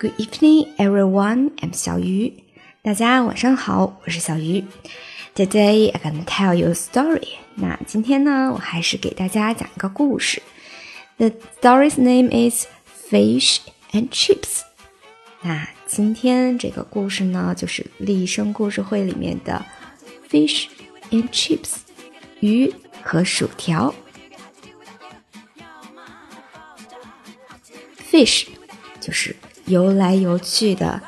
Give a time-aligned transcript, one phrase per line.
[0.00, 1.50] Good evening, everyone.
[1.58, 2.32] I'm 小鱼。
[2.80, 4.64] 大家晚上好，我是小鱼。
[5.34, 7.34] Today I'm gonna tell you a story.
[7.56, 10.42] 那今天呢，我还是给大家讲一个故事。
[11.18, 12.64] The story's name is
[13.10, 13.58] Fish
[13.92, 14.62] and Chips.
[15.42, 19.62] 那今天这个故事呢，就是立生故事会里面的
[20.30, 20.68] Fish
[21.10, 21.74] and Chips，
[22.40, 22.72] 鱼
[23.02, 23.94] 和薯条。
[28.10, 28.46] Fish
[28.98, 29.36] 就是
[29.70, 31.00] 游来游去的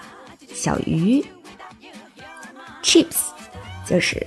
[0.55, 1.21] 小鱼
[2.81, 3.17] ，Chips
[3.85, 4.25] 就是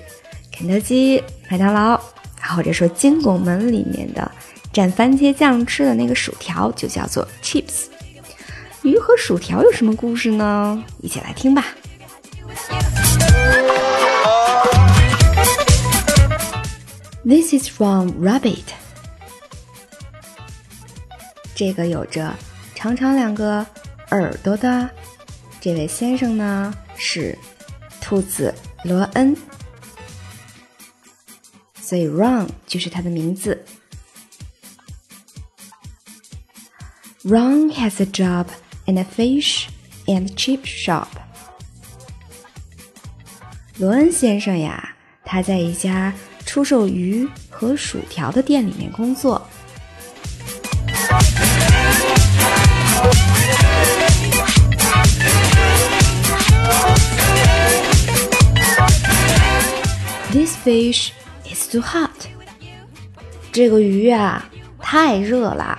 [0.52, 1.98] 肯德基、麦当劳，
[2.42, 4.30] 或者说金拱门里面的
[4.74, 7.86] 蘸番茄酱吃的那个薯条，就叫做 Chips。
[8.84, 10.84] 鱼和薯条有什么故事呢？
[11.02, 11.66] 一起来听吧。
[17.24, 18.66] This is from Rabbit。
[21.56, 22.36] 这个有着。
[22.78, 23.66] 长长两个
[24.12, 24.90] 耳朵的
[25.60, 27.38] 这位先生呢，是
[28.00, 29.36] 兔子罗恩，
[31.82, 33.66] 所以 Ron 就是他的名字。
[37.24, 38.46] Ron has a job
[38.86, 39.66] in a fish
[40.06, 41.08] and chip shop。
[43.78, 46.14] 罗恩先生呀，他在一家
[46.46, 49.46] 出售鱼和薯条的店里面工作。
[60.66, 61.12] Fish
[61.48, 62.10] is too hot。
[63.52, 64.50] 这个鱼啊，
[64.80, 65.78] 太热了。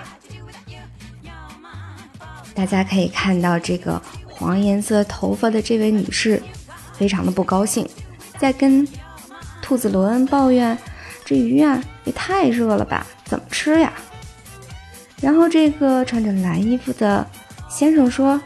[2.55, 6.41] 大家可以看到，这个黄颜色头发的这位女士，
[6.93, 7.87] 非常的不高兴，
[8.39, 8.87] 在跟
[9.61, 10.75] 兔子罗恩抱怨
[11.25, 13.93] ：“这鱼啊，也太热了吧，怎么吃呀？”
[15.21, 17.27] 然后这个穿着蓝衣服的
[17.69, 18.41] 先生说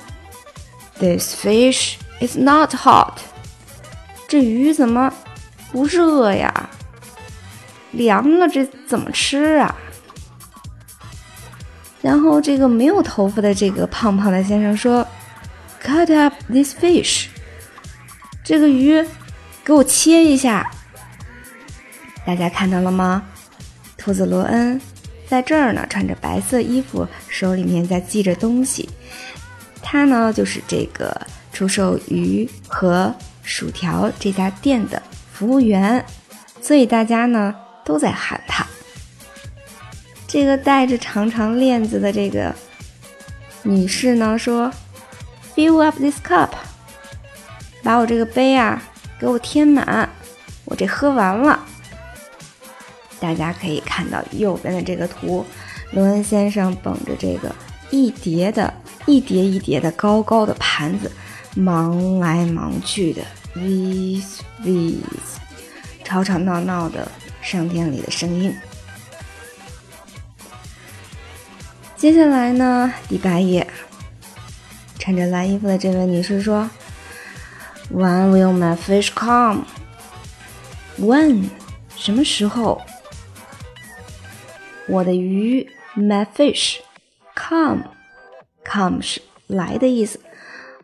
[0.99, 3.19] ：“This fish is not hot。
[4.27, 5.13] 这鱼怎么
[5.71, 6.69] 不热呀？
[7.91, 9.75] 凉了，这怎么吃啊？”
[12.01, 15.05] 然后这个没有头发的这个胖胖的先生说
[15.83, 17.27] ：“Cut up this fish。
[18.43, 19.05] 这个鱼
[19.63, 20.69] 给我切一下。”
[22.25, 23.23] 大家看到了吗？
[23.97, 24.79] 兔子罗恩。
[25.27, 28.89] 在这儿呢，穿着白色衣服，手里面在系着东西。
[29.81, 31.15] 他呢，就是这个
[31.53, 35.01] 出售鱼和薯条这家店的
[35.41, 36.05] 服务员，
[36.61, 38.63] 所以大家呢都在喊他。
[40.27, 42.53] 这个带着长长链子的这个
[43.63, 44.71] 女士呢说
[45.55, 46.49] ：“Fill up this cup，
[47.81, 48.83] 把我这个杯啊
[49.19, 50.07] 给我填满，
[50.63, 51.65] 我这喝完了。”
[53.19, 55.43] 大家可以看到右边的这个图，
[55.89, 57.51] 罗恩先生捧着这个
[57.89, 58.71] 一叠的、
[59.07, 61.11] 一叠一叠的高高的盘子，
[61.55, 63.23] 忙来忙去的
[63.55, 65.37] V's V's，
[66.03, 68.55] 吵吵闹闹的商店里的声音。
[71.97, 73.67] 接下来呢，第八页，
[74.97, 76.69] 穿着蓝衣服的这位女士说
[77.93, 79.09] ：“When will my fish
[80.97, 81.49] come？When？
[81.95, 82.81] 什么时候？”
[84.87, 90.19] 我的鱼，my fish，come，come 是来的意思。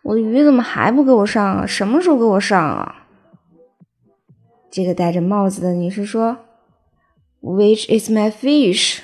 [0.08, 1.66] 我的鱼怎么还不给我上啊？
[1.66, 3.08] 什么时候给我上啊？
[4.72, 6.38] 这个戴着帽子的女士说
[7.42, 9.00] ：“Which is my fish？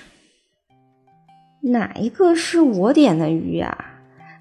[1.60, 3.78] 哪一个是我点的鱼呀？”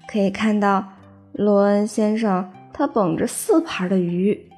[0.07, 0.93] 可以看到，
[1.33, 4.49] 罗恩先生他捧着四盘的鱼，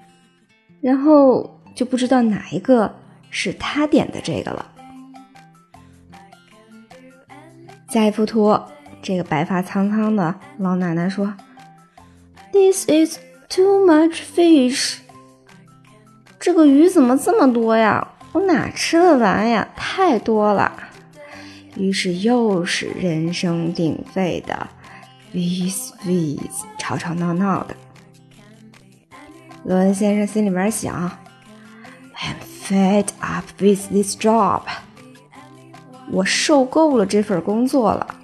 [0.81, 2.93] 然后就不知道哪一个
[3.31, 4.71] 是他点的这个了。
[7.89, 8.59] 下一幅图，
[9.01, 11.33] 这个白发苍苍的老奶奶说
[12.55, 14.99] ：“This is too much fish。
[16.39, 18.07] 这个鱼怎么这么多呀？
[18.31, 19.67] 我哪吃得完呀？
[19.75, 20.71] 太多了。”
[21.75, 24.69] 于是又是人声鼎沸的
[25.33, 27.75] “vis vis”，吵吵闹闹的。
[29.65, 31.11] 罗恩先生心里面想
[32.15, 32.37] ：“I'm
[32.69, 34.61] fed up with this job。”
[36.09, 38.15] 我受够了这份工作了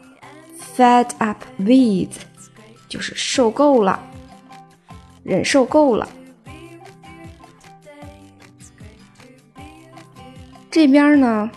[0.78, 2.16] ，fed up with，
[2.88, 4.00] 就是受够了，
[5.24, 6.08] 忍受够了。
[10.70, 11.50] 这边呢，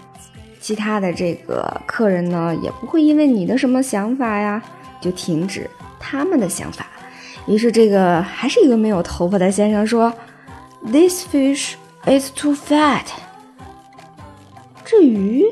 [0.61, 4.62] 其他的这个客人呢，也不会因为你的什么想法呀，
[5.00, 5.70] 就停止
[6.00, 6.87] 他们的想法。
[7.46, 10.12] 于是，这个还是一个没有头发的先生说
[10.84, 11.75] ：“This fish
[12.06, 13.05] is too fat。”
[14.84, 15.44] 这鱼。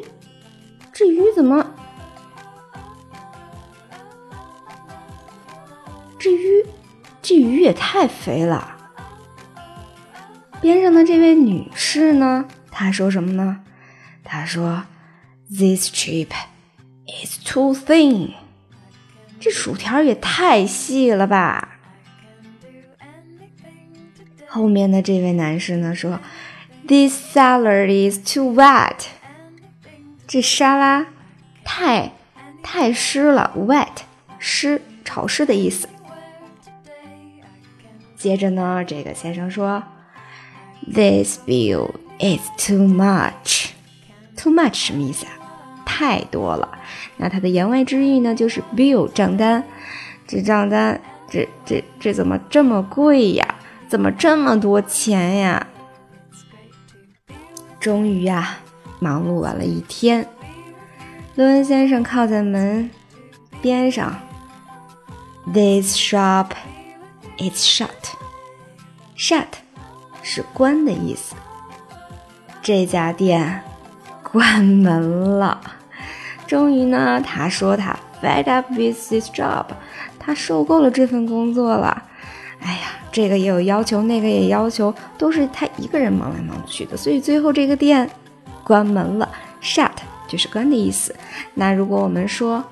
[0.94, 1.66] 这鱼怎么
[6.18, 6.64] 这鱼，
[7.22, 8.76] 这鱼也太肥了。
[10.60, 13.60] 边上的这位女士呢，她说什么呢？
[14.24, 14.84] 她说
[15.48, 16.28] ：“This chip
[17.06, 18.32] is too thin。”
[19.40, 21.78] 这薯条也太细了吧。
[24.46, 26.20] 后面的这位男士呢说
[26.86, 29.06] ：“This salad is too wet。”
[30.28, 31.06] 这沙拉
[31.64, 32.12] 太
[32.62, 34.02] 太湿了，wet
[34.38, 35.88] 湿潮湿的意思。
[38.22, 39.82] 接着呢，这个先生说
[40.94, 41.90] ：“This bill
[42.20, 43.70] is too much。
[44.36, 45.32] ”too much 什么意思啊？
[45.84, 46.78] 太多了。
[47.16, 49.64] 那它的言外之意呢，就是 bill 账单。
[50.28, 53.56] 这账单，这这这怎么这么贵呀？
[53.88, 55.66] 怎么这么多钱呀？
[57.80, 58.58] 终于呀，
[59.00, 60.24] 忙碌完了一天，
[61.34, 62.88] 罗恩先生靠在门
[63.60, 64.14] 边上。
[65.52, 66.50] This shop
[67.42, 67.88] It's shut.
[69.16, 69.48] Shut
[70.22, 71.34] 是关的意思。
[72.62, 73.60] 这家店
[74.22, 75.60] 关门了。
[76.46, 79.64] 终于呢，他说他 fed up with this job，
[80.20, 82.04] 他受够了这份工作了。
[82.60, 88.08] 哎呀，这个也有要求，那个也要求，都是他一个人忙来忙去的，所以最后这个店
[88.62, 89.28] 关门了。
[89.60, 89.90] Shut
[90.28, 91.12] 就是关的意思。
[91.54, 92.64] 那如果我们说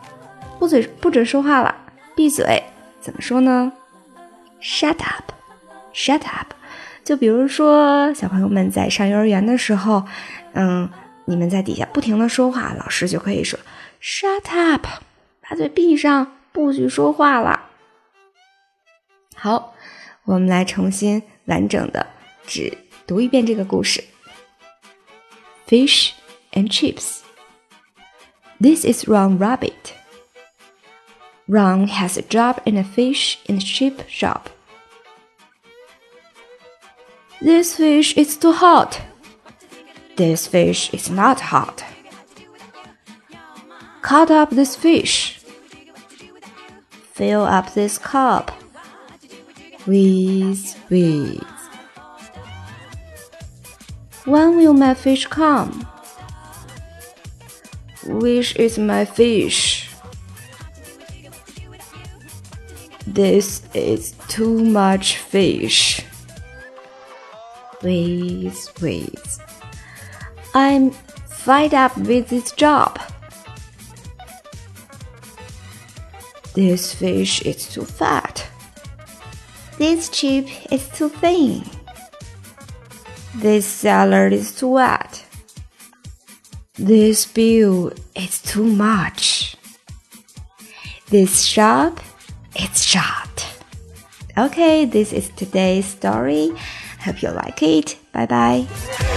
[0.60, 1.74] 不嘴不准说话了，
[2.14, 2.62] 闭嘴，
[3.00, 3.72] 怎么说呢
[4.62, 6.54] ？Shut up，shut up。
[7.04, 10.04] 就比如说小朋友们在上幼儿园的时候，
[10.52, 10.88] 嗯，
[11.24, 13.58] 你们在底下不停的说话，老师就可以说
[14.02, 14.86] Shut up，
[15.40, 17.68] 把嘴闭上，不许说话了。
[19.34, 19.74] 好。
[20.24, 22.06] 我们来重新完整的
[22.46, 24.04] 只读一遍这个故事。
[25.66, 26.10] Fish
[26.52, 27.20] and chips.
[28.60, 29.72] This is wrong, Rabbit.
[31.50, 34.50] Ron has a job in a fish and chip shop.
[37.40, 39.02] This fish is too hot.
[40.14, 41.84] This fish is not hot.
[44.00, 45.40] Cut up this fish.
[47.14, 48.52] Fill up this cup
[49.88, 51.42] with with.
[54.24, 55.84] When will my fish come?
[58.06, 59.89] Which is my fish?
[63.06, 66.02] This is too much fish.
[67.80, 69.38] Please, please.
[70.54, 73.00] I'm fed up with this job.
[76.54, 78.46] This fish is too fat.
[79.78, 81.64] This chip is too thin.
[83.36, 85.24] This salad is too wet.
[86.74, 89.56] This bill is too much.
[91.08, 92.00] This shop
[92.60, 93.46] is shut.
[94.36, 96.52] Okay, this is today's story.
[97.04, 97.96] Hope you like it.
[98.12, 99.09] Bye bye.